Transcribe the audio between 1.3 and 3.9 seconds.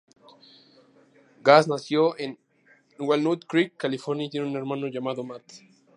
Gass nació en Walnut Creek,